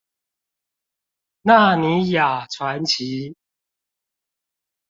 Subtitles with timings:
[1.43, 3.35] 納尼亞傳奇